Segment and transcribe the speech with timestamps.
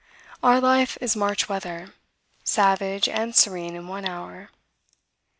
[0.41, 1.93] Our life is March weather,
[2.43, 4.49] savage and serene in one hour.